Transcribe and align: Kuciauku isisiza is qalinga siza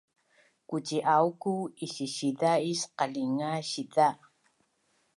Kuciauku 0.69 1.53
isisiza 1.85 2.51
is 2.71 2.81
qalinga 2.97 3.51
siza 3.69 4.07